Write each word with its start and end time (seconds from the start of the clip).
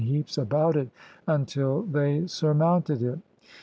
heaps 0.03 0.35
about 0.39 0.75
it 0.75 0.89
until 1.27 1.83
they 1.83 2.25
surmounted 2.25 3.03
it. 3.03 3.19